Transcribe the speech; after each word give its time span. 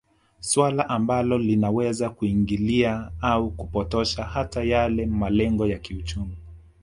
Swala 0.39 0.89
ambalo 0.89 1.37
linaweza 1.37 2.09
kuingilia 2.09 3.11
au 3.21 3.51
kupotosha 3.51 4.23
hata 4.23 4.63
yale 4.63 5.05
malengo 5.05 5.67
ya 5.67 5.79
kiuchumi 5.79 6.37